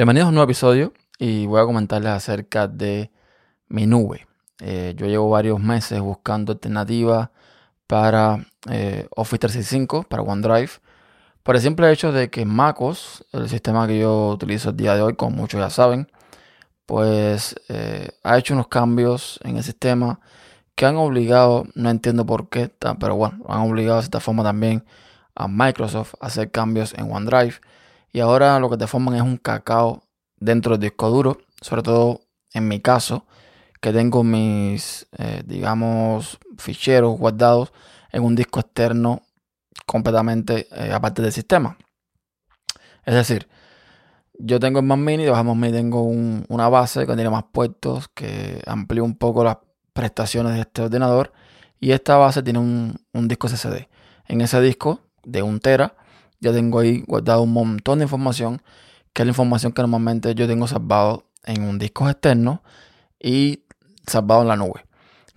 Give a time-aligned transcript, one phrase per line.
[0.00, 3.10] Bienvenidos a un nuevo episodio y voy a comentarles acerca de
[3.68, 4.26] mi nube.
[4.58, 7.28] Eh, yo llevo varios meses buscando alternativas
[7.86, 10.70] para eh, Office 365, para OneDrive,
[11.42, 15.02] por el simple hecho de que MacOS, el sistema que yo utilizo el día de
[15.02, 16.10] hoy, como muchos ya saben,
[16.86, 20.20] pues eh, ha hecho unos cambios en el sistema
[20.76, 24.82] que han obligado, no entiendo por qué, pero bueno, han obligado de esta forma también
[25.34, 27.60] a Microsoft a hacer cambios en OneDrive
[28.12, 30.02] y ahora lo que te forman es un cacao
[30.36, 33.26] dentro del disco duro, sobre todo en mi caso,
[33.80, 37.72] que tengo mis, eh, digamos, ficheros guardados
[38.12, 39.22] en un disco externo
[39.86, 41.78] completamente eh, aparte del sistema.
[43.04, 43.48] Es decir,
[44.38, 48.08] yo tengo el Mac Mini, debajo del Mini tengo una base que tiene más puertos,
[48.08, 49.58] que amplía un poco las
[49.92, 51.32] prestaciones de este ordenador.
[51.78, 53.88] Y esta base tiene un, un disco SSD.
[54.28, 55.94] En ese disco de un tera
[56.40, 58.62] ya tengo ahí guardado un montón de información,
[59.12, 62.62] que es la información que normalmente yo tengo salvado en un disco externo
[63.20, 63.64] y
[64.06, 64.84] salvado en la nube.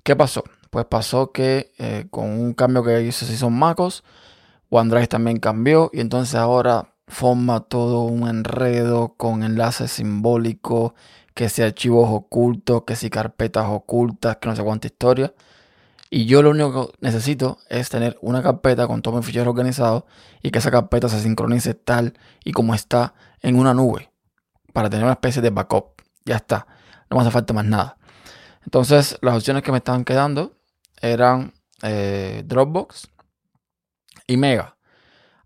[0.03, 0.43] ¿Qué pasó?
[0.69, 4.03] Pues pasó que eh, con un cambio que hizo si son MacOS,
[4.69, 10.93] OneDrive también cambió y entonces ahora forma todo un enredo con enlaces simbólicos,
[11.33, 15.33] que si archivos ocultos, que si carpetas ocultas, que no sé cuánta historia.
[16.15, 20.03] Y yo lo único que necesito es tener una carpeta con todos mis ficheros organizados
[20.43, 24.11] y que esa carpeta se sincronice tal y como está en una nube
[24.73, 26.03] para tener una especie de backup.
[26.23, 26.67] Ya está,
[27.09, 27.97] no me hace falta más nada.
[28.63, 30.55] Entonces, las opciones que me estaban quedando
[31.01, 33.09] eran eh, Dropbox
[34.27, 34.77] y Mega.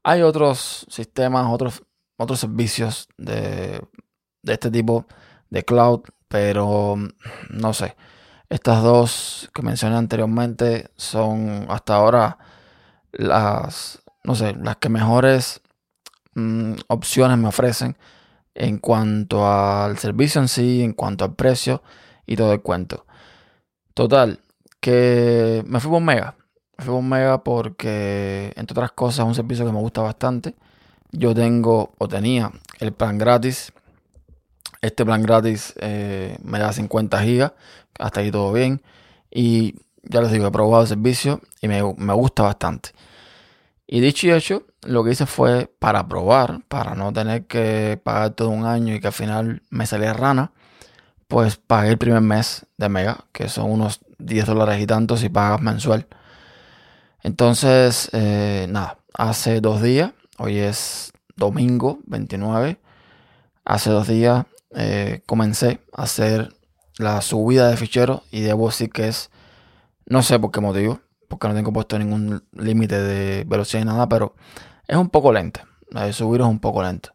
[0.04, 1.82] Hay otros sistemas, otros,
[2.18, 3.82] otros servicios de,
[4.42, 5.06] de este tipo
[5.50, 6.98] de cloud, pero
[7.52, 7.96] no sé.
[8.50, 12.38] Estas dos que mencioné anteriormente son hasta ahora
[13.12, 15.62] las, no sé, las que mejores
[16.36, 17.98] mm, opciones me ofrecen
[18.56, 21.84] en cuanto al servicio en sí, en cuanto al precio
[22.26, 23.06] y todo el cuento.
[23.94, 24.40] Total,
[24.80, 26.36] que me fui por Mega.
[26.78, 30.56] Me fui por Mega porque, entre otras cosas, es un servicio que me gusta bastante.
[31.12, 33.74] Yo tengo o tenía el plan gratis
[34.82, 37.54] este plan gratis eh, me da 50 gigas,
[38.00, 38.82] hasta ahí todo bien.
[39.32, 42.92] Y ya les digo, he probado el servicio y me, gusta bastante.
[43.88, 48.32] Y dicho y hecho, lo que hice fue para probar, para no tener que pagar
[48.32, 50.52] todo un año y que al final me salía rana,
[51.28, 55.30] pues pagué el primer mes de Mega, que son unos 10 dólares y tantos si
[55.30, 56.08] pagas mensual.
[57.24, 62.80] Entonces, eh, nada, hace dos días, hoy es domingo 29,
[63.66, 64.46] hace dos días
[64.80, 66.54] eh, comencé a hacer
[67.00, 69.32] la subida de ficheros y debo decir que es,
[70.06, 74.08] no sé por qué motivo, porque no tengo puesto ningún límite de velocidad ni nada,
[74.08, 74.36] pero
[74.88, 75.62] es un poco lento.
[75.90, 77.10] La subir es un poco lento.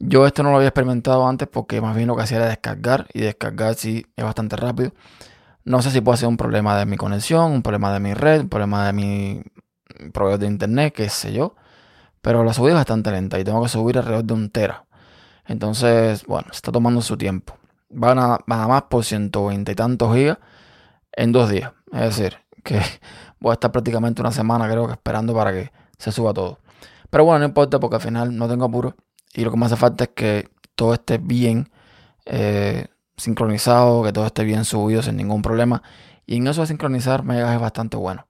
[0.00, 3.06] Yo esto no lo había experimentado antes porque más bien lo que hacía era descargar
[3.14, 4.92] y descargar sí es bastante rápido.
[5.64, 8.40] No sé si puede ser un problema de mi conexión, un problema de mi red,
[8.42, 9.42] un problema de mi
[10.12, 11.54] proveedor de internet, qué sé yo.
[12.20, 14.84] Pero la subida es bastante lenta y tengo que subir alrededor de un tera.
[15.46, 17.56] Entonces, bueno, está tomando su tiempo.
[17.92, 20.38] Va nada, más por 120 y tantos gigas
[21.12, 21.72] en dos días.
[21.92, 22.80] Es decir, que
[23.40, 26.58] voy a estar prácticamente una semana, creo que esperando para que se suba todo.
[27.10, 28.96] Pero bueno, no importa porque al final no tengo apuro.
[29.34, 31.70] Y lo que me hace falta es que todo esté bien
[32.24, 32.86] eh,
[33.16, 35.82] sincronizado, que todo esté bien subido sin ningún problema.
[36.26, 38.26] Y en eso de sincronizar Megas es bastante bueno.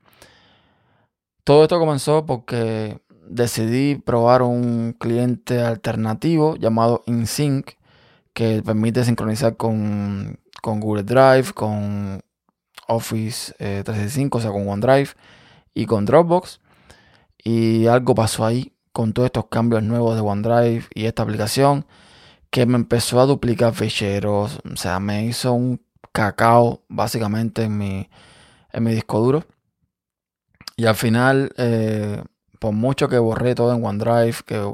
[1.45, 7.71] Todo esto comenzó porque decidí probar un cliente alternativo llamado InSync
[8.35, 12.23] que permite sincronizar con, Google Drive, con
[12.89, 15.11] Office 365, eh, o sea, con OneDrive
[15.75, 16.61] y con Dropbox.
[17.45, 21.87] Y algo pasó ahí con todos estos cambios nuevos de OneDrive y esta aplicación
[22.51, 25.81] que me empezó a duplicar ficheros, o sea, me hizo un
[26.13, 28.11] cacao básicamente en mi,
[28.73, 29.45] en mi disco duro.
[30.77, 32.23] Y al final eh,
[32.63, 34.73] por mucho que borré todo en OneDrive, que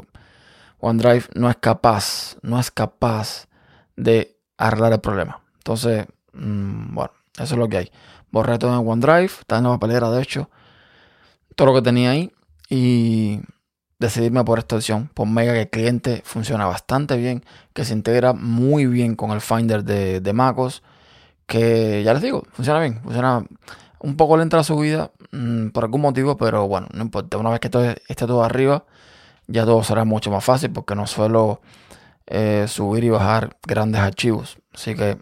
[0.78, 3.48] OneDrive no es capaz, no es capaz
[3.96, 5.40] de arreglar el problema.
[5.56, 6.04] Entonces,
[6.34, 7.90] mm, bueno, eso es lo que hay.
[8.30, 10.50] Borré todo en OneDrive, está en la papelera de hecho,
[11.56, 12.30] todo lo que tenía ahí
[12.68, 13.40] y
[13.98, 17.42] decidirme por esta opción, por Mega, que el cliente funciona bastante bien,
[17.72, 20.82] que se integra muy bien con el Finder de, de MacOS,
[21.46, 23.46] que ya les digo, funciona bien, funciona
[24.00, 27.38] un poco lenta la subida, Mm, por algún motivo, pero bueno, no importa.
[27.38, 28.84] Una vez que todo esté todo arriba,
[29.46, 31.60] ya todo será mucho más fácil porque no suelo
[32.26, 34.58] eh, subir y bajar grandes archivos.
[34.74, 35.18] Así que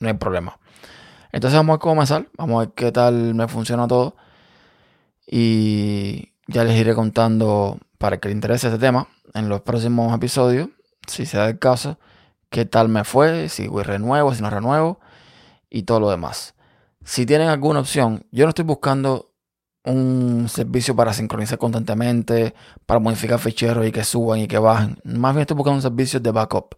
[0.00, 0.58] no hay problema.
[1.32, 2.28] Entonces vamos a comenzar.
[2.36, 4.16] Vamos a ver qué tal me funciona todo.
[5.26, 10.70] Y ya les iré contando para que le interese este tema en los próximos episodios,
[11.06, 11.98] si se da el caso,
[12.50, 15.00] qué tal me fue, si renuevo, si no renuevo
[15.70, 16.54] y todo lo demás.
[17.04, 19.30] Si tienen alguna opción, yo no estoy buscando
[19.84, 22.54] un servicio para sincronizar constantemente,
[22.86, 24.98] para modificar ficheros y que suban y que bajen.
[25.04, 26.76] Más bien estoy buscando un servicio de backup.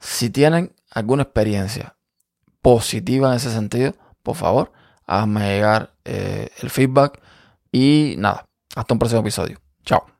[0.00, 1.96] Si tienen alguna experiencia
[2.62, 4.72] positiva en ese sentido, por favor,
[5.06, 7.20] háganme llegar eh, el feedback.
[7.70, 9.60] Y nada, hasta un próximo episodio.
[9.84, 10.15] Chao.